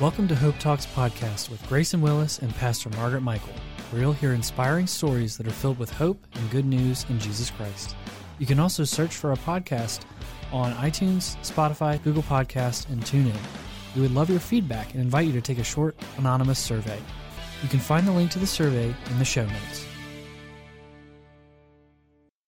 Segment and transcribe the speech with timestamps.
[0.00, 3.52] Welcome to Hope Talks podcast with Grayson Willis and Pastor Margaret Michael,
[3.90, 7.50] where you'll hear inspiring stories that are filled with hope and good news in Jesus
[7.50, 7.94] Christ.
[8.38, 10.00] You can also search for our podcast
[10.52, 13.36] on iTunes, Spotify, Google Podcast, and TuneIn.
[13.94, 16.98] We would love your feedback and invite you to take a short anonymous survey.
[17.62, 19.86] You can find the link to the survey in the show notes.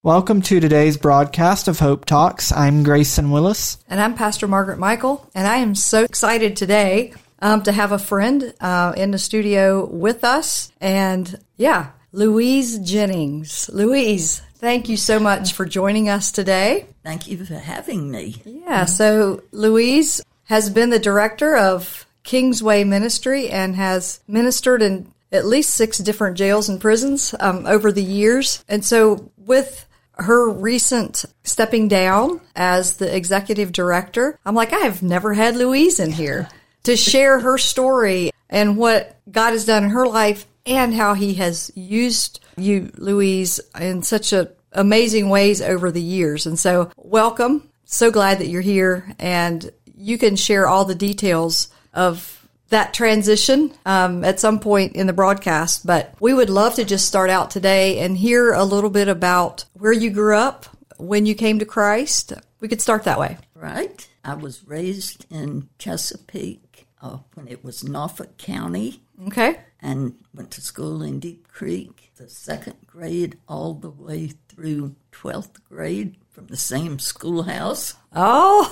[0.03, 2.51] Welcome to today's broadcast of Hope Talks.
[2.51, 3.77] I'm Grayson Willis.
[3.91, 7.99] And I'm Pastor Margaret Michael, and I am so excited today um, to have a
[7.99, 10.73] friend uh, in the studio with us.
[10.81, 13.69] And yeah, Louise Jennings.
[13.71, 16.87] Louise, thank you so much for joining us today.
[17.03, 18.41] Thank you for having me.
[18.47, 25.47] Yeah, so Louise has been the director of Kingsway Ministry and has ministered in at
[25.47, 28.65] least six different jails and prisons um, over the years.
[28.69, 29.87] And so, with
[30.19, 35.99] her recent stepping down as the executive director, I'm like, I have never had Louise
[35.99, 36.49] in here
[36.85, 41.35] to share her story and what God has done in her life and how he
[41.35, 46.47] has used you, Louise, in such a amazing ways over the years.
[46.47, 47.69] And so welcome.
[47.85, 53.73] So glad that you're here and you can share all the details of that transition
[53.85, 55.87] um, at some point in the broadcast.
[55.87, 59.67] But we would love to just start out today and hear a little bit about
[59.75, 62.33] where you grew up, when you came to Christ.
[62.61, 63.37] We could start that way.
[63.55, 64.09] Right.
[64.25, 66.72] I was raised in Chesapeake
[67.03, 69.57] uh, when it was Norfolk County Okay.
[69.81, 75.63] and went to school in Deep Creek, the second grade all the way through 12th
[75.69, 77.95] grade from the same schoolhouse.
[78.15, 78.65] Oh,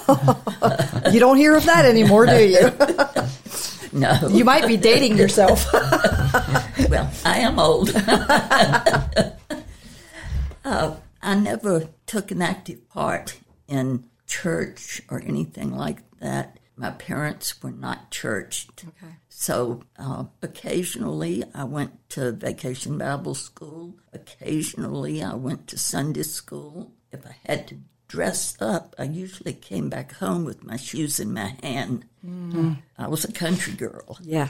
[1.12, 2.70] you don't hear of that anymore, do you?
[3.92, 5.66] No, You might be dating yourself.
[5.72, 7.90] well, I am old.
[10.64, 13.36] uh, I never took an active part
[13.66, 16.59] in church or anything like that.
[16.80, 18.84] My parents were not churched.
[18.88, 19.14] Okay.
[19.28, 23.96] So uh, occasionally I went to vacation Bible school.
[24.14, 26.92] Occasionally I went to Sunday school.
[27.12, 27.76] If I had to
[28.08, 32.06] dress up, I usually came back home with my shoes in my hand.
[32.96, 34.18] I was a country girl.
[34.22, 34.48] Yeah.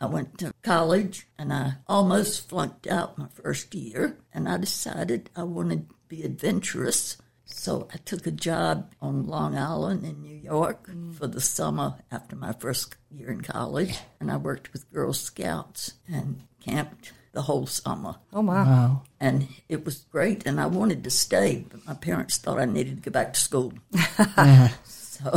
[0.00, 5.28] I went to college and I almost flunked out my first year, and I decided
[5.36, 7.18] I wanted to be adventurous.
[7.52, 12.34] So I took a job on Long Island in New York for the summer after
[12.34, 17.66] my first year in college, and I worked with Girl Scouts and camped the whole
[17.66, 18.16] summer.
[18.32, 18.64] Oh, my.
[18.64, 19.02] Wow.
[19.20, 22.96] And it was great, and I wanted to stay, but my parents thought I needed
[22.96, 23.72] to go back to school.
[24.84, 25.30] so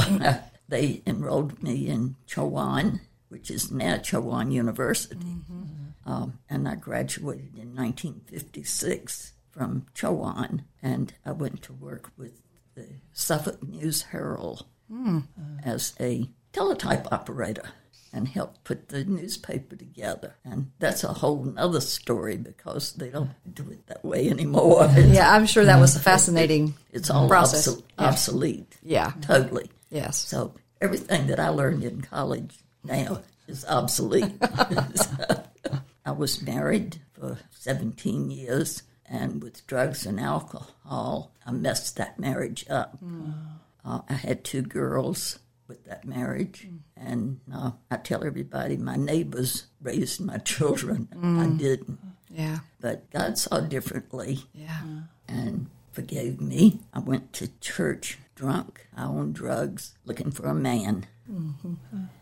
[0.69, 5.37] they enrolled me in Chowan, which is now Chowan University.
[6.05, 12.41] Um, and I graduated in 1956 from Chowan, and I went to work with
[12.75, 15.19] the Suffolk News Herald hmm.
[15.63, 17.69] as a teletype operator
[18.11, 20.35] and helped put the newspaper together.
[20.43, 24.87] And that's a whole nother story because they don't do it that way anymore.
[24.95, 27.67] It's, Yeah, I'm sure that was a fascinating it's all process.
[27.67, 28.77] obso- obsolete.
[28.83, 29.13] Yeah.
[29.21, 29.69] Totally.
[29.89, 30.17] Yes.
[30.17, 34.31] So everything that I learned in college now is obsolete.
[34.95, 35.43] So,
[36.05, 42.65] I was married for 17 years, and with drugs and alcohol, I messed that marriage
[42.69, 42.97] up.
[43.85, 49.65] Uh, I had two girls with that marriage, and uh, I tell everybody my neighbors
[49.81, 51.07] raised my children.
[51.21, 51.99] I didn't.
[52.29, 52.59] Yeah.
[52.81, 54.81] But God saw differently Yeah.
[55.27, 56.79] and forgave me.
[56.93, 61.05] I went to church drunk, I on drugs, looking for a man.
[61.29, 61.73] Mm-hmm.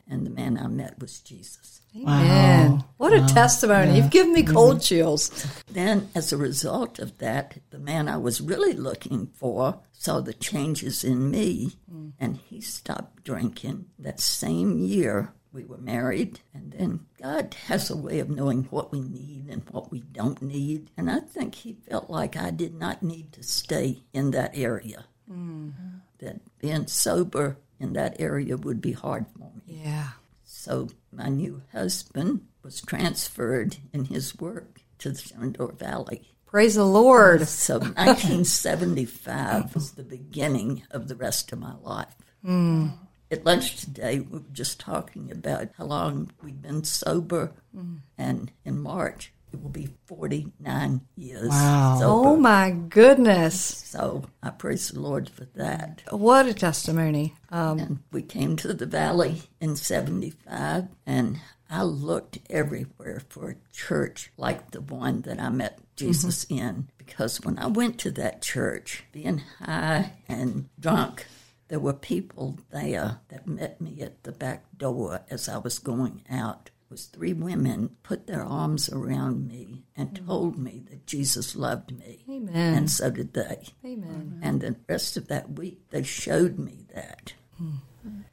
[0.07, 1.81] And the man I met was Jesus.
[1.95, 2.83] Amen.
[2.97, 3.97] What a testimony.
[3.97, 4.83] You've given me cold mm-hmm.
[4.83, 5.45] chills.
[5.69, 10.33] Then, as a result of that, the man I was really looking for saw the
[10.33, 12.13] changes in me mm.
[12.19, 13.85] and he stopped drinking.
[13.99, 16.39] That same year, we were married.
[16.53, 20.41] And then God has a way of knowing what we need and what we don't
[20.41, 20.91] need.
[20.97, 25.05] And I think he felt like I did not need to stay in that area.
[25.29, 25.91] Mm-hmm.
[26.21, 29.81] That being sober in that area would be hard for me.
[29.84, 30.09] Yeah.
[30.43, 36.29] So my new husband was transferred in his work to the Shenandoah Valley.
[36.46, 37.41] Praise the Lord.
[37.47, 42.16] So 1975 was the beginning of the rest of my life.
[42.43, 42.90] Hmm.
[43.31, 47.96] At lunch today, we were just talking about how long we've been sober, hmm.
[48.17, 51.95] and in March it will be 49 years Wow.
[51.99, 52.29] sober.
[52.29, 53.55] Oh my goodness.
[53.55, 56.03] So I praise the Lord for that.
[56.09, 57.35] What a testimony.
[57.49, 61.39] Um, And we came to the valley in 75, and
[61.69, 66.89] I looked everywhere for a church like the one that I met Jesus in.
[66.97, 71.27] Because when I went to that church, being high and drunk,
[71.67, 76.21] there were people there that met me at the back door as I was going
[76.29, 76.69] out.
[76.91, 80.28] Was three women put their arms around me and mm-hmm.
[80.28, 82.26] told me that Jesus loved me.
[82.29, 82.73] Amen.
[82.76, 83.70] And so did they.
[83.85, 84.41] Amen.
[84.43, 87.34] And the rest of that week, they showed me that.
[87.58, 87.78] Hmm.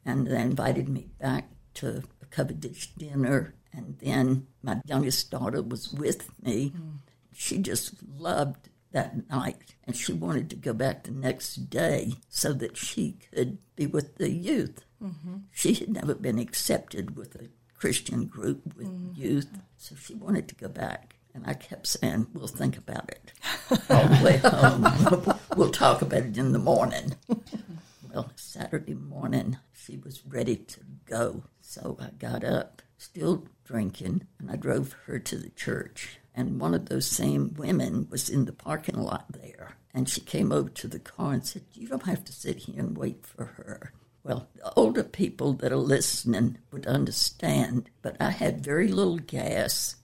[0.03, 3.55] And they invited me back to a covered dish dinner.
[3.71, 6.69] And then my youngest daughter was with me.
[6.69, 6.97] Hmm.
[7.31, 9.75] She just loved that night.
[9.85, 14.17] And she wanted to go back the next day so that she could be with
[14.17, 14.83] the youth.
[15.01, 15.37] Mm-hmm.
[15.51, 17.47] She had never been accepted with a
[17.79, 19.21] Christian group with mm-hmm.
[19.21, 19.49] youth.
[19.77, 21.15] So she wanted to go back.
[21.33, 23.31] And I kept saying, we'll think about it
[23.89, 25.39] all the way home.
[25.55, 27.15] we'll talk about it in the morning.
[28.11, 31.43] Well, Saturday morning, she was ready to go.
[31.61, 36.17] So I got up, still drinking, and I drove her to the church.
[36.33, 39.77] And one of those same women was in the parking lot there.
[39.93, 42.79] And she came over to the car and said, You don't have to sit here
[42.79, 43.93] and wait for her.
[44.29, 49.95] Well, the older people that are listening would understand, but I had very little gas.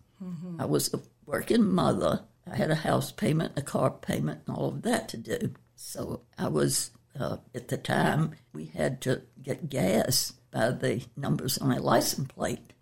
[0.59, 2.21] I was a working mother.
[2.51, 5.53] I had a house payment, a car payment, and all of that to do.
[5.75, 6.89] So I was,
[7.19, 12.29] uh, at the time, we had to get gas by the numbers on a license
[12.29, 12.73] plate.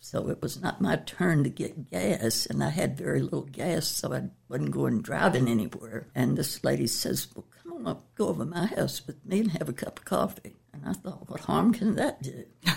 [0.00, 3.86] So it was not my turn to get gas, and I had very little gas,
[3.86, 6.06] so I wasn't going driving anywhere.
[6.14, 9.40] And this lady says, Well, come on up, go over to my house with me
[9.40, 10.54] and have a cup of coffee.
[10.76, 12.44] And I thought, What harm can that do?
[12.66, 12.72] so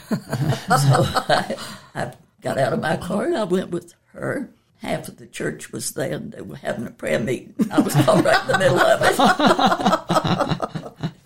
[0.69, 1.55] I,
[1.93, 4.49] I got out of my car and I went with her.
[4.77, 7.53] Half of the church was there and they were having a prayer meeting.
[7.69, 9.01] I was all right in the middle of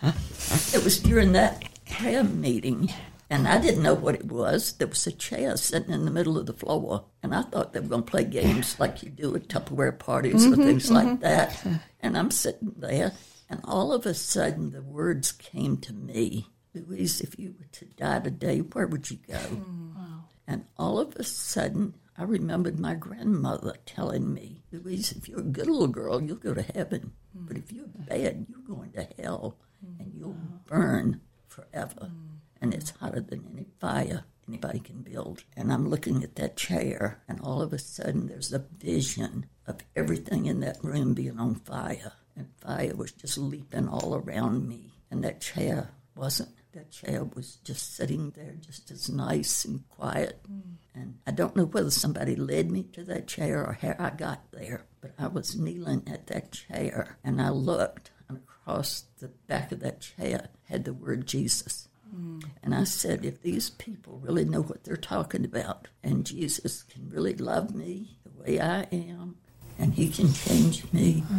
[0.02, 0.74] it.
[0.74, 2.92] it was during that prayer meeting,
[3.30, 4.74] and I didn't know what it was.
[4.74, 7.80] There was a chair sitting in the middle of the floor, and I thought they
[7.80, 11.06] were going to play games like you do at Tupperware parties or mm-hmm, things like
[11.06, 11.22] mm-hmm.
[11.22, 11.64] that.
[12.00, 13.12] And I'm sitting there,
[13.52, 17.86] and all of a sudden the words came to me Louise, if you were to
[17.86, 19.38] die today, where would you go?
[19.38, 19.94] Mm.
[20.48, 25.44] And all of a sudden, I remembered my grandmother telling me, Louise, if you're a
[25.44, 27.14] good little girl, you'll go to heaven.
[27.38, 27.48] Mm.
[27.48, 30.00] But if you're bad, you're going to hell mm.
[30.00, 32.12] and you'll burn forever.
[32.62, 35.44] And it's hotter than any fire anybody can build.
[35.56, 39.80] And I'm looking at that chair, and all of a sudden, there's a vision of
[39.96, 42.14] everything in that room being on fire.
[42.36, 44.94] And fire was just leaping all around me.
[45.12, 46.50] And that chair wasn't.
[46.74, 50.40] That chair was just sitting there, just as nice and quiet.
[50.48, 50.72] Hmm.
[50.96, 54.52] And I don't know whether somebody led me to that chair or how I got
[54.52, 59.72] there, but I was kneeling at that chair and I looked, and across the back
[59.72, 61.88] of that chair had the word Jesus.
[62.10, 62.40] Hmm.
[62.64, 67.08] And I said, if these people really know what they're talking about, and Jesus can
[67.08, 69.36] really love me the way I am,
[69.78, 71.38] and he can change me, hmm.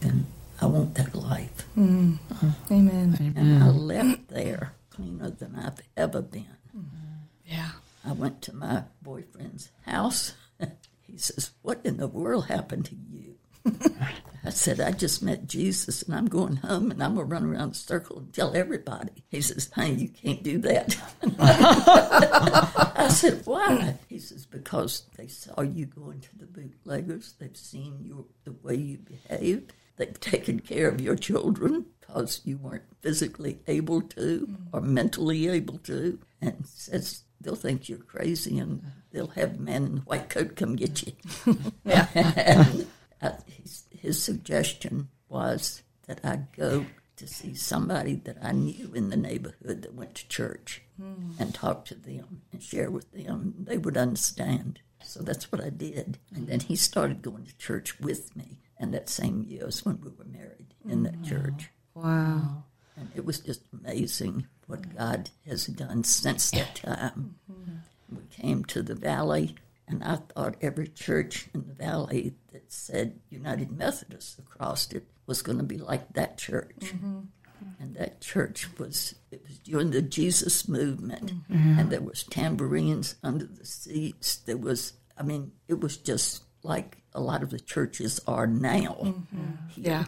[0.00, 0.26] then
[0.60, 1.66] I want that life.
[1.76, 2.18] Mm.
[2.30, 2.50] Uh-huh.
[2.70, 3.34] Amen.
[3.36, 6.46] And I left there cleaner than I've ever been.
[6.76, 7.16] Mm-hmm.
[7.46, 7.70] Yeah.
[8.04, 10.34] I went to my boyfriend's house.
[11.02, 13.34] he says, What in the world happened to you?
[14.44, 17.44] I said, I just met Jesus and I'm going home and I'm going to run
[17.44, 19.24] around the circle and tell everybody.
[19.28, 20.96] He says, Honey, you can't do that.
[22.96, 23.96] I said, Why?
[24.08, 27.34] He says, Because they saw you going to the bootleggers.
[27.38, 29.72] They've seen you, the way you behaved.
[29.96, 35.78] They've taken care of your children because you weren't physically able to or mentally able
[35.78, 36.18] to.
[36.40, 38.82] And says, They'll think you're crazy and
[39.12, 41.12] they'll have man in white coat come get you.
[41.84, 42.86] and
[43.20, 49.10] uh, his, his suggestion was that I go to see somebody that I knew in
[49.10, 50.82] the neighborhood that went to church
[51.38, 53.54] and talk to them and share with them.
[53.58, 54.80] They would understand.
[55.02, 56.18] So that's what I did.
[56.34, 58.60] And then he started going to church with me.
[58.78, 61.30] And that same year was when we were married in that mm-hmm.
[61.30, 61.70] church.
[61.94, 62.64] Wow.
[62.96, 67.36] And it was just amazing what God has done since that time.
[67.50, 68.16] Mm-hmm.
[68.16, 69.56] We came to the valley,
[69.88, 75.42] and I thought every church in the valley that said United Methodist across it was
[75.42, 76.76] going to be like that church.
[76.80, 77.20] Mm-hmm.
[77.80, 83.46] And that church was it was during the Jesus movement, and there was tambourines under
[83.46, 84.36] the seats.
[84.36, 88.98] There was, I mean, it was just like a lot of the churches are now.
[89.02, 89.68] Mm-hmm.
[89.68, 89.84] here.
[89.84, 90.04] Yeah.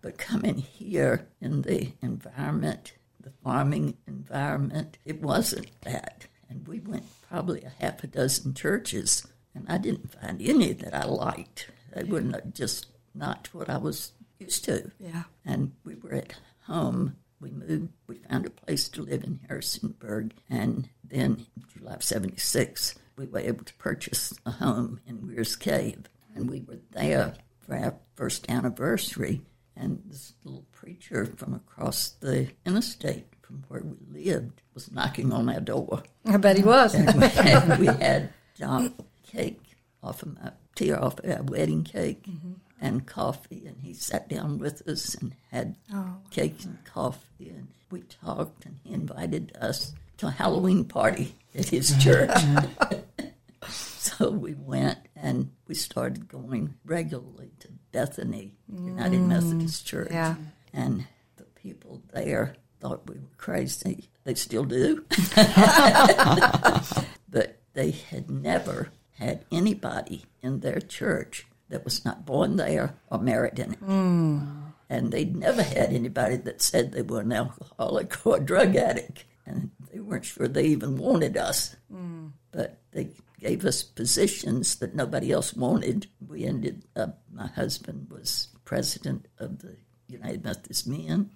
[0.00, 6.26] But coming here in the environment, the farming environment, it wasn't that.
[6.48, 10.94] And we went probably a half a dozen churches, and I didn't find any that
[10.94, 11.68] I liked.
[11.94, 14.90] They were not, just not what I was used to.
[14.98, 15.24] Yeah.
[15.44, 16.34] And we were at
[16.66, 17.16] home.
[17.40, 22.94] We moved, we found a place to live in Harrisonburg, and then July of 76,
[23.18, 26.04] we were able to purchase a home in Weyers Cave.
[26.34, 29.42] And we were there for our first anniversary,
[29.76, 35.48] And this little preacher from across the interstate from where we lived was knocking on
[35.48, 36.02] our door.
[36.26, 36.94] I bet he was.
[36.94, 38.32] And we had, we had
[38.62, 38.94] um,
[39.26, 39.60] cake
[40.02, 42.26] off of my tear off of our wedding cake
[42.80, 43.66] and coffee.
[43.66, 45.76] And he sat down with us and had
[46.30, 47.50] cake and coffee.
[47.50, 52.30] And we talked, and he invited us to a Halloween party at his church.
[53.68, 60.10] so we went and we started going regularly to Bethany United mm, Methodist Church.
[60.10, 60.36] yeah.
[60.72, 61.06] And
[61.36, 64.10] the people there thought we were crazy.
[64.24, 65.04] They still do.
[67.28, 73.18] but they had never had anybody in their church that was not born there or
[73.18, 73.80] married in it.
[73.80, 74.72] Mm.
[74.90, 79.24] And they'd never had anybody that said they were an alcoholic or a drug addict.
[79.44, 81.76] And they weren't sure they even wanted us.
[82.50, 86.06] But they gave us positions that nobody else wanted.
[86.26, 89.76] We ended up, my husband was president of the
[90.08, 91.30] United Methodist Men.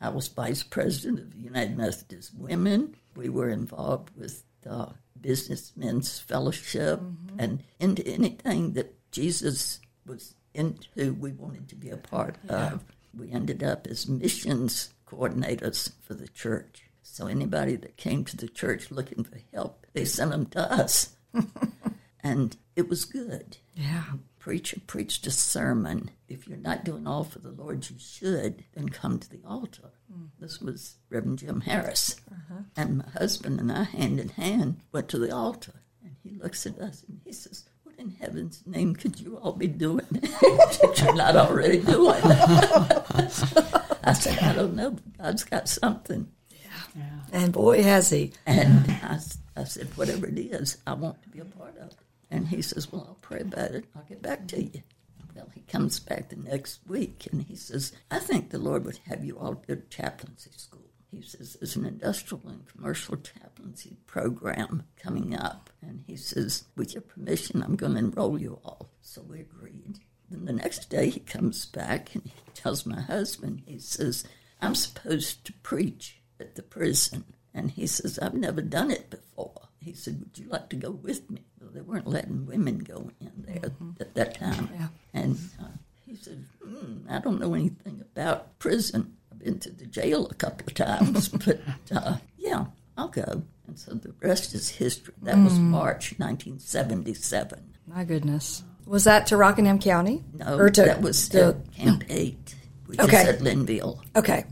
[0.00, 2.94] I was vice president of the United Methodist Women.
[3.16, 7.00] We were involved with the Businessmen's Fellowship
[7.38, 12.84] and into anything that Jesus was into, we wanted to be a part of.
[13.16, 16.84] We ended up as missions coordinators for the church.
[17.08, 21.14] So anybody that came to the church looking for help, they sent them to us.
[22.20, 24.04] and it was good Yeah.
[24.38, 26.10] preacher preached a sermon.
[26.28, 29.92] If you're not doing all for the Lord you should, then come to the altar.
[30.12, 30.28] Mm.
[30.40, 32.16] This was Reverend Jim Harris.
[32.30, 32.60] Uh-huh.
[32.76, 35.72] And my husband and I, hand in hand, went to the altar.
[36.04, 39.52] And he looks at us and he says, What in heaven's name could you all
[39.52, 42.20] be doing that you're not already doing?
[44.04, 46.28] I said, I don't know, but God's got something.
[47.32, 48.32] And boy, has he.
[48.46, 49.18] And I,
[49.56, 51.96] I said, whatever it is, I want to be a part of it.
[52.30, 53.84] And he says, well, I'll pray about it.
[53.94, 54.82] I'll get back to you.
[55.34, 58.98] Well, he comes back the next week and he says, I think the Lord would
[59.08, 60.80] have you all go to chaplaincy school.
[61.10, 65.70] He says, there's an industrial and commercial chaplaincy program coming up.
[65.80, 68.90] And he says, with your permission, I'm going to enroll you all.
[69.02, 70.00] So we agreed.
[70.30, 74.24] Then the next day he comes back and he tells my husband, he says,
[74.60, 77.24] I'm supposed to preach at the prison.
[77.54, 79.52] And he says, I've never done it before.
[79.80, 81.42] He said, Would you like to go with me?
[81.60, 84.68] Well, they weren't letting women go in there at that time.
[84.74, 84.88] Yeah.
[85.14, 85.68] And uh,
[86.04, 89.16] he said, hmm, I don't know anything about prison.
[89.32, 91.60] I've been to the jail a couple of times, but
[91.94, 92.66] uh, yeah,
[92.98, 93.42] I'll go.
[93.66, 95.14] And so the rest is history.
[95.22, 97.74] That was March 1977.
[97.86, 98.62] My goodness.
[98.86, 100.22] Was that to Rockingham County?
[100.34, 102.54] No, Or to, that was to- Camp 8,
[102.86, 103.22] which Okay.
[103.22, 104.02] is at Linville.
[104.14, 104.44] okay.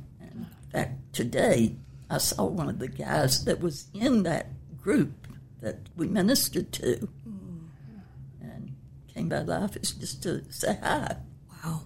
[1.14, 1.76] Today
[2.11, 5.28] I saw one of the guys that was in that group
[5.61, 7.09] that we ministered to
[8.42, 8.75] and
[9.14, 11.18] came by the office just to say hi.
[11.64, 11.83] Wow.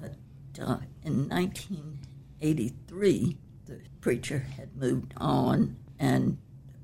[0.00, 0.14] But
[0.62, 6.38] uh, in 1983, the preacher had moved on, and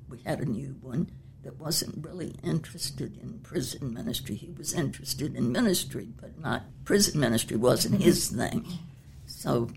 [0.09, 1.09] we had a new one
[1.43, 4.35] that wasn't really interested in prison ministry.
[4.35, 8.67] He was interested in ministry, but not prison ministry wasn't his thing.
[9.27, 9.69] So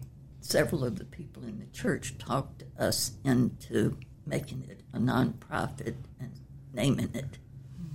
[0.48, 6.32] several of the people in the church talked us into making it a nonprofit and
[6.72, 7.36] naming it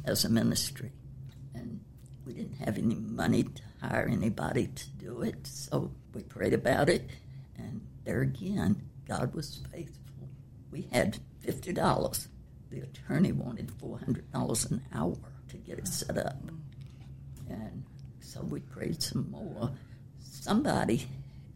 [0.06, 0.92] as a ministry.
[1.56, 1.80] And
[2.26, 6.90] we didn't have any money to hire anybody to do it, so we prayed about
[6.90, 7.10] it.
[7.58, 10.30] And there again, God was faithful.
[10.72, 12.28] We had fifty dollars.
[12.70, 15.18] The attorney wanted four hundred dollars an hour
[15.50, 16.38] to get it set up.
[17.50, 17.84] And
[18.20, 19.72] so we prayed some more.
[20.20, 21.08] Somebody,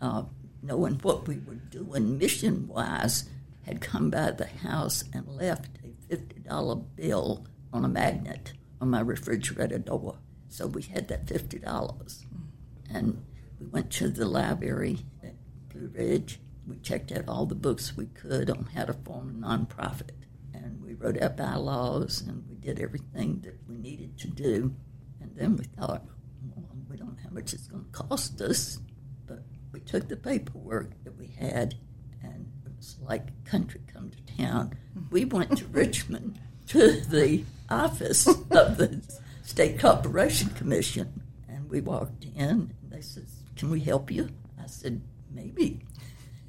[0.01, 0.23] uh,
[0.67, 3.29] knowing what we were doing mission wise,
[3.65, 8.99] had come by the house and left a $50 bill on a magnet on my
[8.99, 10.17] refrigerator door.
[10.49, 12.25] So we had that $50.
[12.89, 13.25] And
[13.59, 15.35] we went to the library at
[15.69, 16.39] Blue Ridge.
[16.65, 20.11] We checked out all the books we could on how to form a nonprofit.
[20.53, 24.73] And we wrote out bylaws and we did everything that we needed to do.
[25.21, 26.05] And then we thought,
[26.55, 28.79] well, we don't know how much it's going to cost us,
[29.71, 31.75] we took the paperwork that we had,
[32.23, 34.77] and it was like country come to town.
[35.09, 39.01] We went to Richmond to the office of the
[39.43, 44.29] State Corporation Commission, and we walked in, and they said, "Can we help you?"
[44.61, 45.81] I said, "Maybe,"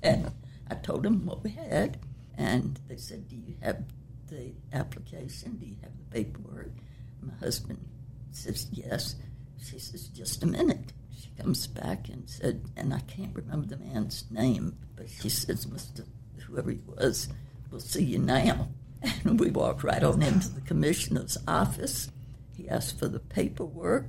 [0.02, 0.32] and
[0.70, 1.98] I told them what we had,
[2.36, 3.84] and they said, "Do you have
[4.28, 5.56] the application?
[5.56, 6.72] Do you have the paperwork?"
[7.20, 7.84] My husband
[8.30, 9.16] says, Yes.
[9.62, 10.92] She says, Just a minute.
[11.20, 15.66] She comes back and said, and I can't remember the man's name, but she says,
[15.66, 16.06] Mr.
[16.46, 17.28] Whoever he was,
[17.70, 18.68] we'll see you now.
[19.24, 22.10] And we walked right on into the commissioner's office.
[22.56, 24.08] He asked for the paperwork.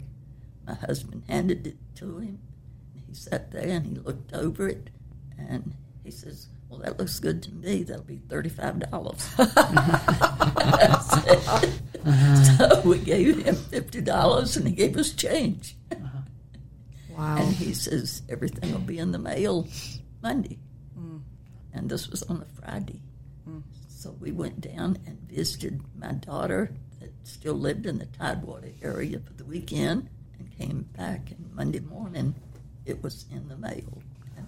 [0.66, 2.40] My husband handed it to him.
[3.08, 4.90] he sat there and he looked over it
[5.38, 7.84] and he says, Well, that looks good to me.
[7.84, 8.90] That'll be $35.
[12.06, 12.36] Uh-huh.
[12.58, 15.76] So we gave him $50 and he gave us change.
[17.20, 17.36] Wow.
[17.40, 19.68] And he says, Everything will be in the mail
[20.24, 20.58] Monday.
[21.74, 23.02] And this was on a Friday.
[23.90, 26.72] So we went down and visited my daughter
[27.02, 31.32] that still lived in the Tidewater area for the weekend and came back.
[31.32, 32.36] And Monday morning,
[32.86, 34.02] it was in the mail.
[34.38, 34.48] And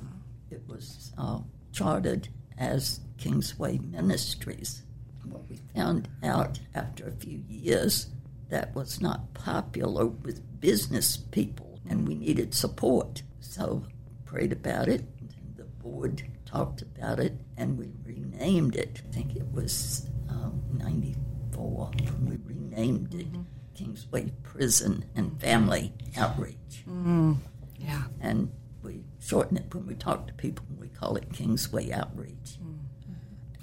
[0.49, 1.39] it was uh,
[1.73, 4.83] chartered as Kingsway Ministries.
[5.25, 8.07] What we found out after a few years
[8.49, 13.23] that was not popular with business people and we needed support.
[13.39, 13.85] So
[14.25, 15.01] prayed about it.
[15.19, 19.01] And the board talked about it and we renamed it.
[19.09, 23.41] I think it was um, 94 when we renamed it mm-hmm.
[23.73, 26.83] Kingsway Prison and Family Outreach.
[26.87, 27.37] Mm,
[27.77, 28.03] yeah.
[28.19, 28.51] And
[28.83, 32.57] we shorten it when we talk to people, we call it Kingsway Outreach.
[32.63, 32.77] Mm.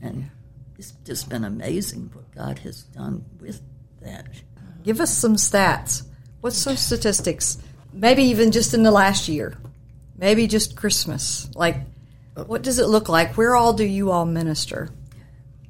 [0.03, 0.31] And
[0.77, 3.61] it's just been amazing what God has done with
[4.01, 4.27] that.
[4.85, 6.05] Give us some stats.
[6.41, 7.59] What's some statistics?
[7.93, 9.55] Maybe even just in the last year.
[10.17, 11.49] Maybe just Christmas.
[11.55, 11.77] Like,
[12.47, 13.37] what does it look like?
[13.37, 14.91] Where all do you all minister?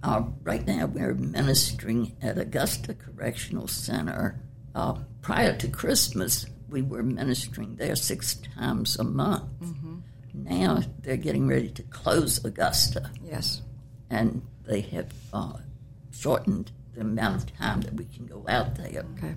[0.02, 4.40] Uh, right now, we're ministering at Augusta Correctional Center.
[4.74, 9.44] Uh, prior to Christmas, we were ministering there six times a month.
[10.34, 13.62] Now they're getting ready to close Augusta, Yes.
[14.08, 15.54] and they have uh,
[16.12, 19.04] shortened the amount of time that we can go out there.
[19.18, 19.34] Okay.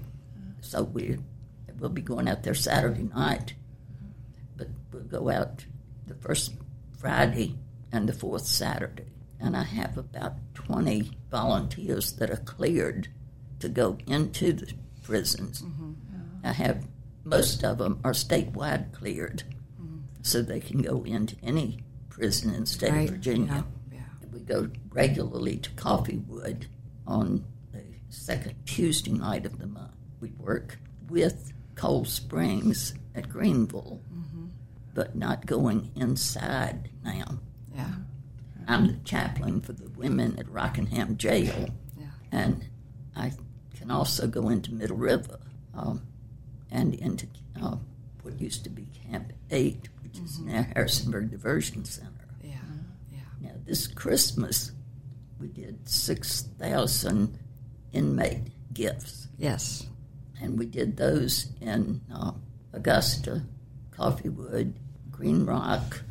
[0.59, 1.17] So we
[1.81, 3.55] we'll be going out there Saturday night,
[4.55, 5.65] but we'll go out
[6.07, 6.53] the first
[6.97, 7.57] Friday
[7.91, 9.07] and the fourth Saturday.
[9.39, 13.07] And I have about 20 volunteers that are cleared
[13.59, 14.71] to go into the
[15.01, 15.63] prisons.
[15.63, 15.93] Mm-hmm.
[16.43, 16.85] I have
[17.23, 19.43] most of them are statewide cleared,
[19.81, 19.99] mm-hmm.
[20.21, 23.09] so they can go into any prison in the state Right.
[23.09, 23.65] of Virginia.
[23.91, 23.99] Yeah.
[24.31, 26.65] We go regularly to Coffeewood
[27.07, 29.91] on the second Tuesday night of the month.
[30.19, 33.99] We work with Cold Springs at Greenville,
[34.93, 37.39] but not going inside now.
[37.73, 37.89] Yeah.
[38.67, 42.05] I'm the chaplain for the women at Rockingham Jail, Yeah.
[42.31, 42.69] and
[43.15, 43.31] I
[43.75, 45.39] can also go into Middle River
[45.73, 46.03] um,
[46.69, 47.25] and into
[47.59, 47.77] uh,
[48.21, 52.27] what used to be Camp 8, which is now Harrisonburg Diversion Center.
[52.43, 52.57] Yeah.
[53.11, 53.19] Yeah.
[53.41, 54.71] Now, this Christmas,
[55.39, 57.39] we did 6,000
[57.91, 59.87] inmate gifts, Yes.
[60.41, 62.31] And we did those in uh,
[62.73, 63.43] Augusta,
[63.97, 64.73] Coffeewood,
[65.11, 66.01] Green Rock,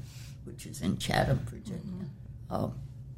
[0.44, 2.06] which is in Chatham, Virginia,
[2.50, 2.68] uh,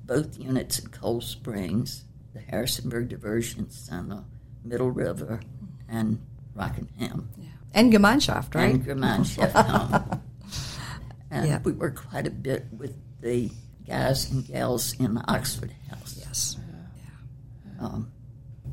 [0.05, 4.25] both units at Cold Springs, the Harrisonburg Diversion Center,
[4.65, 5.41] Middle River,
[5.89, 6.21] and
[6.55, 7.29] Rockingham
[7.75, 8.75] And Gemeinschaft, right?
[8.75, 10.21] and Gemeinschaft.
[11.31, 11.61] And Yeah.
[11.65, 13.51] we worked quite a bit with the
[13.87, 16.17] guys and gals in the Oxford House.
[16.19, 16.57] yes.
[17.81, 18.13] Um,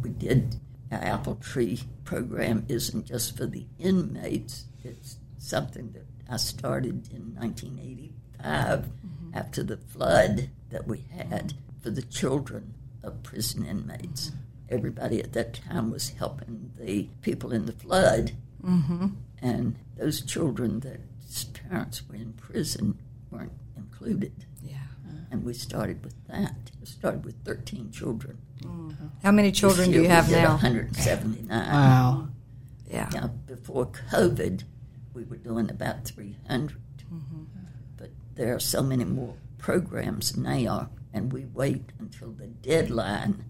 [0.01, 0.55] we did
[0.97, 4.65] apple tree program isn't just for the inmates.
[4.83, 9.37] It's something that I started in 1985 mm-hmm.
[9.37, 12.73] after the flood that we had for the children
[13.03, 14.29] of prison inmates.
[14.29, 14.37] Mm-hmm.
[14.69, 19.07] Everybody at that time was helping the people in the flood, mm-hmm.
[19.41, 22.99] and those children that's parents were in prison
[23.31, 24.45] weren't included.
[24.61, 24.77] Yeah.
[25.31, 26.71] And we started with that.
[26.79, 28.37] We started with 13 children.
[29.23, 30.51] How many children This do you have we now?
[30.53, 31.47] 179.
[31.49, 32.27] Wow.
[32.89, 33.09] Yeah.
[33.13, 34.63] Now, before COVID,
[35.13, 36.77] we were doing about 300.
[37.13, 37.43] Mm-hmm.
[37.97, 43.45] But there are so many more programs now, and we wait until the deadline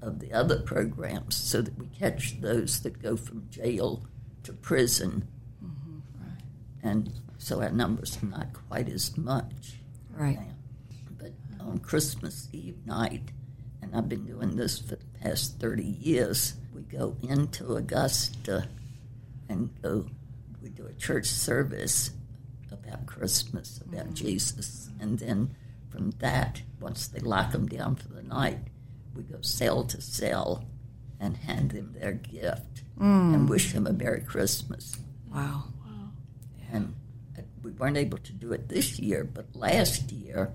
[0.00, 4.04] of the other programs so that we catch those that go from jail
[4.44, 5.26] to prison.
[5.64, 6.88] Mm-hmm.
[6.88, 10.36] And so our numbers are not quite as much Right.
[10.38, 10.53] now.
[11.84, 13.30] But on Christmas Eve night,
[13.82, 18.68] and I've been doing this for the past 30 years, we go into Augusta
[19.48, 20.06] and go,
[20.62, 22.10] we do a church service
[22.72, 24.90] about Christmas, about Jesus.
[25.00, 25.54] And then
[25.90, 28.58] from that, once they lock them down for the night,
[29.14, 30.64] we go cell to cell
[31.20, 34.96] and hand them their gift and wish them a Merry Christmas.
[35.32, 35.64] Wow.
[36.72, 36.94] And
[37.38, 40.52] uh, we weren't able to do it this year, but last year,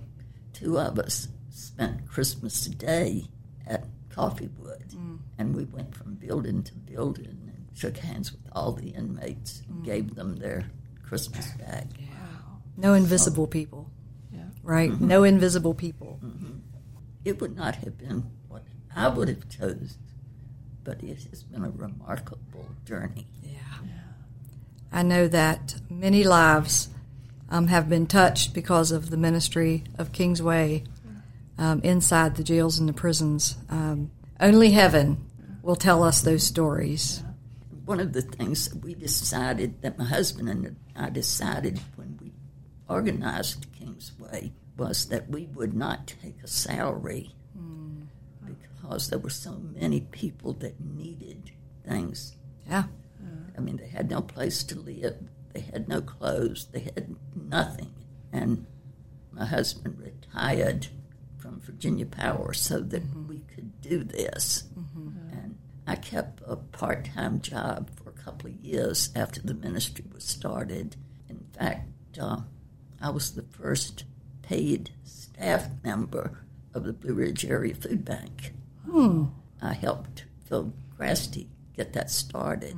[0.53, 3.25] two of us spent Christmas Day
[3.67, 4.95] at Coffeewood.
[4.95, 5.19] Mm.
[5.37, 9.81] And we went from building to building and shook hands with all the inmates and
[9.81, 9.85] mm.
[9.85, 10.69] gave them their
[11.03, 11.87] Christmas bag.
[11.97, 12.59] Wow!
[12.77, 13.89] No invisible people.
[14.31, 14.43] Yeah.
[14.63, 14.91] Right?
[14.91, 15.07] Mm-hmm.
[15.07, 16.19] No invisible people.
[16.23, 16.59] Mm-hmm.
[17.25, 18.63] It would not have been what
[18.95, 19.89] I would have chosen,
[20.83, 23.27] but it has been a remarkable journey.
[23.43, 23.59] Yeah.
[24.91, 26.89] I know that many lives
[27.49, 30.83] um, have been touched because of the ministry of Kingsway
[31.57, 33.57] um, inside the jails and the prisons.
[33.69, 35.25] Um, only heaven
[35.61, 37.23] will tell us those stories.
[37.85, 42.31] One of the things that we decided, that my husband and I decided when we
[42.87, 47.33] organized Kingsway, was that we would not take a salary
[48.45, 51.51] because there were so many people that needed
[51.85, 52.35] things.
[52.67, 52.83] Yeah.
[53.57, 55.17] I mean, they had no place to live,
[55.53, 57.93] they had no clothes, they had nothing.
[58.31, 58.65] And
[59.31, 60.87] my husband retired
[61.37, 64.65] from Virginia Power so that we could do this.
[65.31, 65.57] And
[65.87, 70.23] I kept a part time job for a couple of years after the ministry was
[70.23, 70.95] started.
[71.29, 71.87] In fact,
[72.21, 72.41] uh,
[73.01, 74.03] I was the first
[74.41, 76.39] paid staff member
[76.73, 78.53] of the Blue Ridge Area Food Bank.
[79.61, 82.75] I helped Phil Grasty get that started.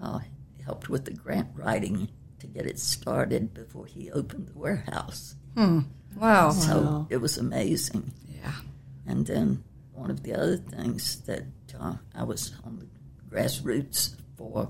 [0.00, 0.20] Uh,
[0.64, 2.08] helped with the grant writing
[2.40, 5.36] to get it started before he opened the warehouse.
[6.16, 6.50] Wow.
[6.50, 8.12] So it was amazing.
[8.28, 8.52] Yeah.
[9.06, 11.44] And then one of the other things that
[11.78, 12.86] uh, I was on the
[13.34, 14.68] grassroots for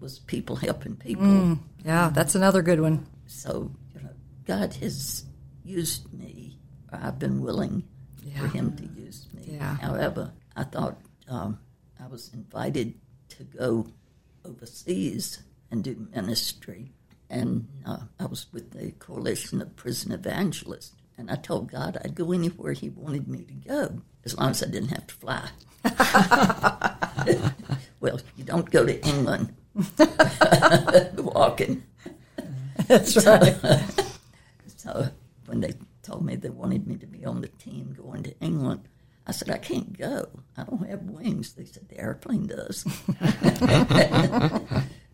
[0.00, 1.58] was people helping people.
[1.84, 3.06] Yeah, that's another good one.
[3.26, 4.10] So, you know,
[4.44, 5.24] God has
[5.62, 6.58] used me.
[6.92, 7.84] I've been willing
[8.22, 8.40] Yeah.
[8.40, 9.42] for Him to use me.
[9.56, 9.76] Yeah.
[9.76, 11.58] However, I thought um,
[12.02, 12.94] I was invited
[13.30, 13.86] to go
[14.44, 16.92] overseas and do ministry.
[17.30, 20.92] And uh, I was with the Coalition of Prison Evangelists.
[21.16, 24.62] And I told God I'd go anywhere He wanted me to go, as long as
[24.62, 25.48] I didn't have to fly.
[28.00, 29.54] well, you don't go to England
[31.16, 31.84] walking.
[32.86, 33.56] That's right.
[34.76, 35.08] So
[35.46, 38.86] when they told me they wanted me to be on the team going to England,
[39.26, 40.28] I said, I can't go.
[40.56, 41.54] I don't have wings.
[41.54, 42.82] They said, the airplane does.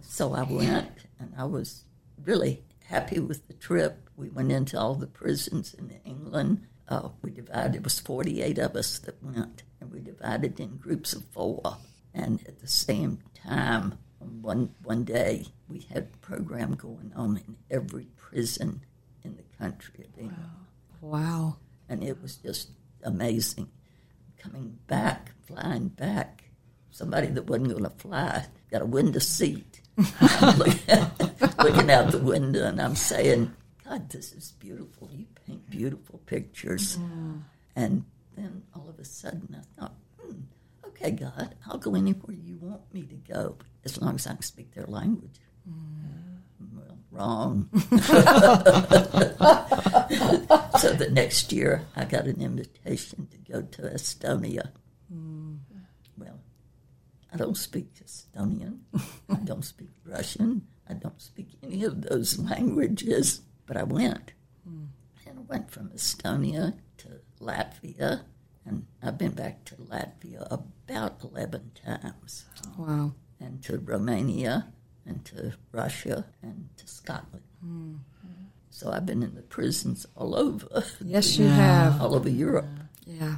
[0.01, 1.85] so I went, and I was
[2.25, 4.09] really happy with the trip.
[4.17, 6.67] We went into all the prisons in England.
[6.89, 11.13] Uh, we divided, it was 48 of us that went, and we divided in groups
[11.13, 11.77] of four.
[12.13, 17.57] And at the same time, one, one day, we had a program going on in
[17.71, 18.85] every prison
[19.23, 20.51] in the country of England.
[21.01, 21.59] Wow.
[21.89, 22.71] And it was just
[23.05, 23.69] amazing.
[24.43, 26.45] Coming back, flying back,
[26.91, 29.81] somebody that wasn't going to fly got a window seat.
[29.99, 33.53] Looking, out the window and I'm saying,
[33.85, 35.11] God, this is beautiful.
[35.13, 36.97] You paint beautiful pictures.
[37.77, 38.05] And
[38.37, 40.41] then all of a sudden I thought, hmm,
[40.87, 44.43] okay, God, I'll go anywhere you want me to go as long as I can
[44.43, 45.39] speak their language.
[46.73, 47.69] Well, wrong.
[50.79, 54.71] so the next year, I got an invitation to go to Estonia.
[56.17, 56.41] Well,
[57.33, 58.79] I don't speak Estonian.
[59.29, 60.67] I don't speak Russian.
[60.89, 64.33] I don't speak any of those languages, but I went.
[64.67, 68.23] And I went from Estonia to Latvia,
[68.67, 72.45] and I've been back to Latvia about 11 times,
[72.77, 73.15] Wow.
[73.39, 74.73] and to Romania,
[75.11, 77.43] and to Russia, and to Scotland.
[78.71, 82.01] So I've been in the prisons all over, Yes, you have.
[82.01, 82.69] all over Europe,
[83.07, 83.37] Yeah.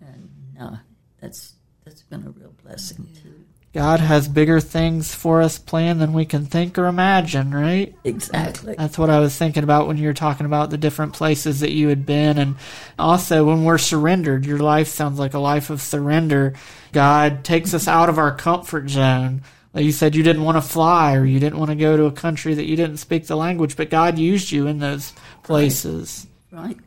[0.00, 0.28] and
[0.60, 0.76] uh,
[1.20, 3.34] that's that's been a real blessing too.
[3.72, 7.92] God has bigger things for us planned than we can think or imagine, right?
[8.04, 8.76] Exactly.
[8.78, 11.72] That's what I was thinking about when you were talking about the different places that
[11.72, 12.38] you had been.
[12.38, 12.54] And
[13.00, 16.54] also, when we're surrendered, your life sounds like a life of surrender.
[16.92, 19.42] God takes us out of our comfort zone.
[19.74, 22.04] Like you said, you didn't want to fly or you didn't want to go to
[22.04, 26.28] a country that you didn't speak the language, but God used you in those places.
[26.52, 26.78] right?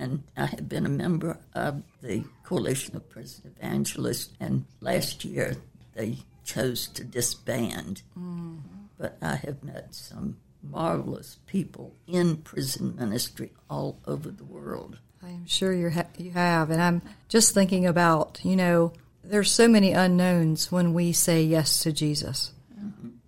[0.00, 5.56] And I have been a member of the Coalition of Prison Evangelists, and last year
[5.94, 8.02] they chose to disband.
[8.18, 8.56] Mm-hmm.
[8.98, 14.98] But I have met some marvelous people in prison ministry all over the world.
[15.22, 18.92] I am sure you ha- you have, and I'm just thinking about you know
[19.24, 22.52] there's so many unknowns when we say yes to Jesus.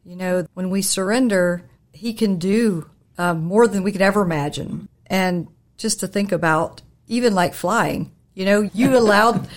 [0.04, 4.88] You know, when we surrender, He can do uh, more than we could ever imagine.
[5.06, 9.48] And just to think about, even like flying, you know, you allowed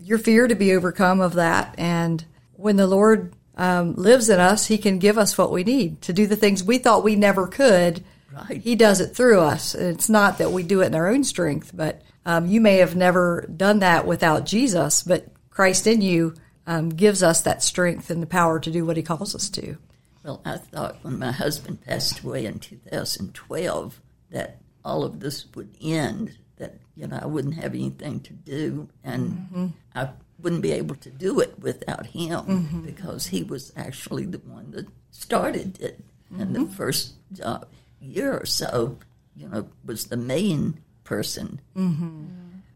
[0.00, 4.66] your fear to be overcome of that, and when the Lord um, lives in us,
[4.66, 7.46] He can give us what we need to do the things we thought we never
[7.46, 8.04] could.
[8.32, 8.60] Right.
[8.60, 9.74] He does it through us.
[9.74, 12.94] It's not that we do it in our own strength, but um, you may have
[12.94, 15.26] never done that without Jesus, but
[15.58, 16.34] Christ in you
[16.68, 19.76] um, gives us that strength and the power to do what He calls us to.
[20.22, 25.74] Well, I thought when my husband passed away in 2012 that all of this would
[25.82, 30.94] end, that, you know, I wouldn't have anything to do, and I wouldn't be able
[30.94, 35.98] to do it without him because he was actually the one that started it.
[36.38, 37.66] And the first job,
[38.00, 38.96] year or so,
[39.34, 41.60] you know, was the main person.
[41.76, 42.26] Mm-hmm.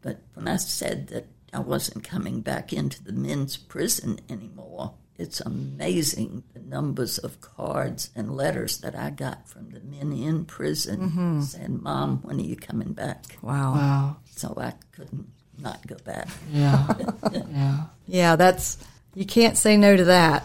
[0.01, 5.41] But when I said that I wasn't coming back into the men's prison anymore, it's
[5.41, 11.11] amazing the numbers of cards and letters that I got from the men in prison
[11.11, 11.41] mm-hmm.
[11.43, 13.39] saying, Mom, when are you coming back?
[13.43, 13.75] Wow.
[13.75, 14.17] Wow.
[14.35, 16.29] So I couldn't not go back.
[16.51, 16.93] Yeah.
[17.33, 17.85] yeah.
[18.07, 18.79] Yeah, that's
[19.15, 20.45] you can't say no to that.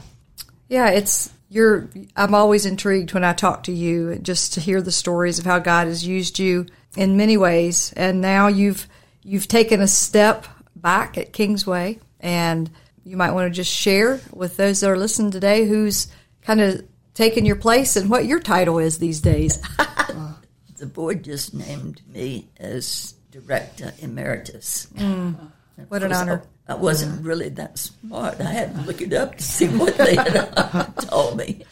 [0.69, 4.91] Yeah, it's you're I'm always intrigued when I talk to you just to hear the
[4.91, 8.87] stories of how God has used you in many ways and now you've
[9.23, 10.45] you've taken a step
[10.87, 12.71] back at Kingsway and
[13.03, 16.07] you might want to just share with those that are listening today who's
[16.43, 16.81] kind of
[17.13, 19.61] taken your place and what your title is these days.
[20.77, 24.87] The board just named me as director emeritus.
[24.95, 25.49] Mm.
[25.87, 26.43] What an honor.
[26.67, 28.39] I, I wasn't really that smart.
[28.39, 31.65] I had to look it up to see what they had told me.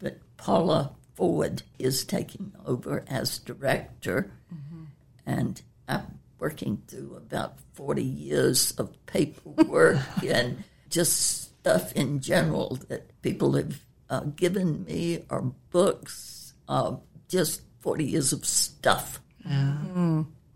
[0.00, 4.84] But Paula Ford is taking over as director, mm-hmm.
[5.26, 13.22] and I'm working through about 40 years of paperwork and just stuff in general that
[13.22, 16.96] people have uh, given me, or books, uh,
[17.28, 19.20] just 40 years of stuff.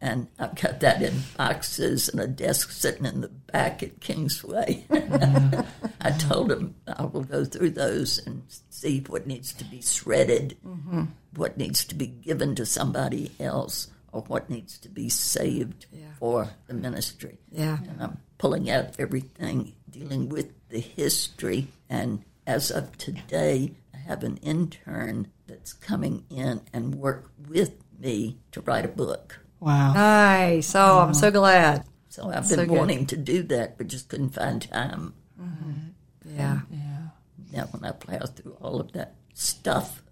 [0.00, 4.84] And I've got that in boxes and a desk sitting in the back at Kingsway.
[4.90, 10.56] I told him I will go through those and see what needs to be shredded,
[11.34, 15.84] what needs to be given to somebody else, or what needs to be saved
[16.18, 17.36] for the ministry.
[17.52, 17.76] Yeah.
[17.88, 21.68] And I'm pulling out everything dealing with the history.
[21.90, 28.38] And as of today, I have an intern that's coming in and work with me
[28.52, 29.40] to write a book.
[29.60, 29.92] Wow.
[29.92, 30.74] Nice.
[30.74, 31.84] Oh, I'm so glad.
[32.08, 32.78] So I've So been good.
[32.78, 35.12] wanting to do that, but just couldn't find time.
[36.24, 36.60] Yeah.
[36.70, 37.08] Yeah.
[37.52, 40.02] Now, when I plow through all of that stuff,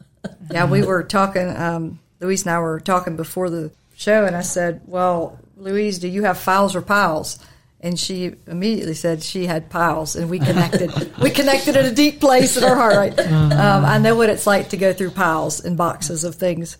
[0.50, 1.48] Yeah, we were talking.
[1.54, 6.08] Um, Louise and I were talking before the show, and I said, "Well, Louise, do
[6.08, 7.38] you have files or piles?"
[7.80, 10.90] And she immediately said she had piles, and we connected.
[11.22, 12.96] we connected at a deep place in our heart.
[12.96, 13.18] Right?
[13.18, 16.78] Um, I know what it's like to go through piles and boxes of things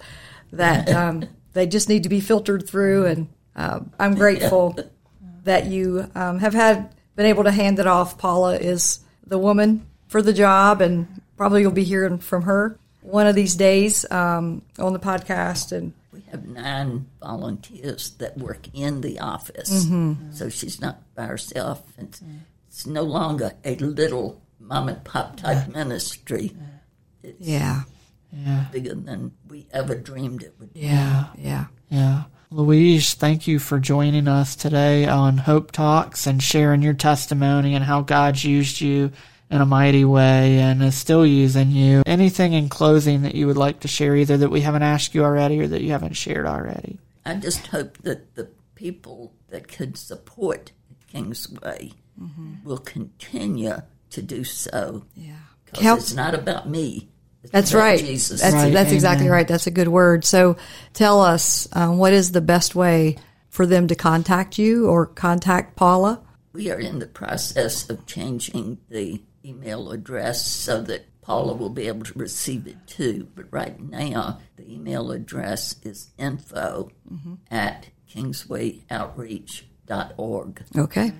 [0.52, 4.76] that um, they just need to be filtered through, and um I'm grateful
[5.44, 8.18] that you um, have had been able to hand it off.
[8.18, 13.26] Paula is the woman for the job, and probably you'll be hearing from her one
[13.26, 15.72] of these days um, on the podcast.
[15.72, 15.92] And
[16.34, 19.84] have nine volunteers that work in the office.
[19.86, 20.32] Mm-hmm.
[20.32, 21.82] So she's not by herself.
[21.98, 22.22] It's,
[22.68, 26.56] it's no longer a little mom and pop type ministry.
[27.22, 27.82] It's yeah,
[28.32, 28.66] Yeah.
[28.72, 30.80] bigger than we ever dreamed it would be.
[30.80, 31.66] yeah, yeah.
[31.88, 32.24] Yeah.
[32.50, 37.84] Louise, thank you for joining us today on Hope Talks and sharing your testimony and
[37.84, 39.10] how God's used you
[39.50, 42.02] in a mighty way and is still using you.
[42.06, 45.24] Anything in closing that you would like to share, either that we haven't asked you
[45.24, 46.98] already or that you haven't shared already?
[47.24, 50.72] I just hope that the people that could support
[51.06, 51.92] Kingsway
[52.64, 53.76] will continue
[54.10, 55.04] to do so.
[55.14, 55.34] Yeah.
[55.64, 57.08] Because Help- it's not about me.
[57.42, 57.98] It's That's right.
[57.98, 58.40] Jesus.
[58.40, 59.46] That's Right, that's exactly right.
[59.46, 60.24] That's a good word.
[60.24, 60.56] So,
[60.94, 63.16] tell us um, what is the best way
[63.50, 66.22] for them to contact you or contact Paula?
[66.54, 71.86] We are in the process of changing the email address so that Paula will be
[71.88, 73.28] able to receive it too.
[73.34, 76.90] But right now, the email address is info
[77.50, 80.62] at kingswayoutreach.org.
[80.76, 81.12] Okay,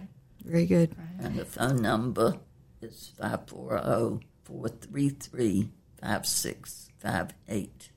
[0.45, 0.95] very good.
[1.19, 2.39] And the phone number
[2.81, 7.91] is 540 433 5658.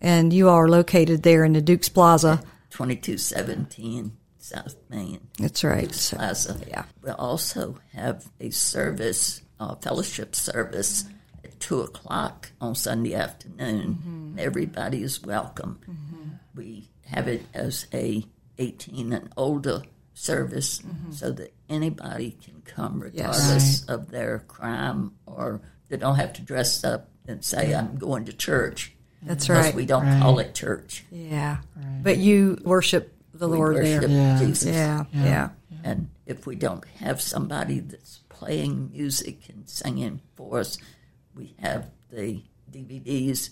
[0.00, 2.40] And you are located there in the Duke's Plaza.
[2.70, 5.20] 2217 South Main.
[5.38, 5.92] That's right.
[5.94, 6.56] So- Plaza.
[6.68, 6.84] yeah.
[7.02, 11.04] We also have a service, a fellowship service
[11.44, 13.98] at 2 o'clock on Sunday afternoon.
[14.00, 14.38] Mm-hmm.
[14.38, 15.80] Everybody is welcome.
[15.88, 16.28] Mm-hmm.
[16.54, 18.24] We have it as a
[18.58, 19.82] 18 and older
[20.14, 21.12] service mm-hmm.
[21.12, 26.84] so that anybody can come regardless of their crime or they don't have to dress
[26.84, 28.94] up and say, I'm going to church.
[29.22, 29.74] That's Because right.
[29.74, 31.04] we don't call it church.
[31.10, 31.58] Yeah.
[32.02, 34.10] But you worship the We Lord worship there.
[34.10, 34.38] Yeah.
[34.38, 34.74] Jesus.
[34.74, 35.48] Yeah, yeah.
[35.84, 40.78] And if we don't have somebody that's playing music and singing for us,
[41.34, 43.50] we have the DVDs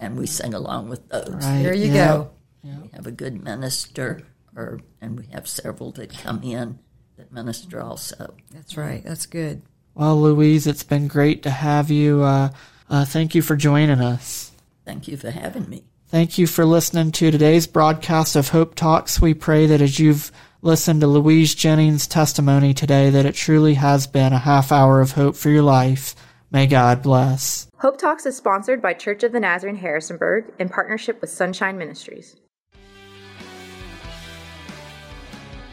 [0.00, 1.28] and we sing along with those.
[1.30, 1.62] Right.
[1.62, 2.06] There you Yeah.
[2.08, 2.30] go.
[2.64, 4.22] We have a good minister,
[4.54, 6.78] or and we have several that come in
[7.16, 8.34] that minister also.
[8.52, 9.02] That's right.
[9.04, 9.62] That's good.
[9.94, 12.22] Well, Louise, it's been great to have you.
[12.22, 12.50] Uh,
[12.90, 14.52] uh, thank you for joining us.
[14.84, 15.84] Thank you for having me.
[16.08, 19.20] Thank you for listening to today's broadcast of Hope Talks.
[19.20, 20.30] We pray that as you've
[20.62, 25.12] listened to Louise Jennings' testimony today, that it truly has been a half hour of
[25.12, 26.14] hope for your life.
[26.50, 27.68] May God bless.
[27.78, 32.36] Hope Talks is sponsored by Church of the Nazarene Harrisonburg in partnership with Sunshine Ministries.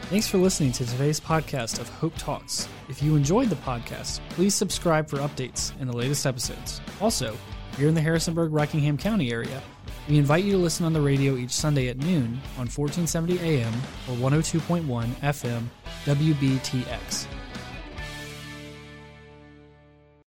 [0.09, 2.67] Thanks for listening to today's podcast of Hope Talks.
[2.89, 6.79] If you enjoyed the podcast, please subscribe for updates and the latest episodes.
[7.01, 7.35] Also,
[7.71, 9.63] if you're in the Harrisonburg Rockingham County area,
[10.07, 13.73] we invite you to listen on the radio each Sunday at noon on 1470 AM
[14.07, 15.63] or 102.1 FM
[16.05, 17.27] WBTX.